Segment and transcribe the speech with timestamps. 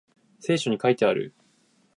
[0.39, 1.35] 聖書に書いてある